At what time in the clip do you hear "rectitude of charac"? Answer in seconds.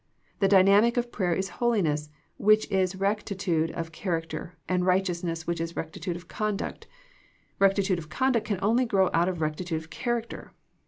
2.95-4.29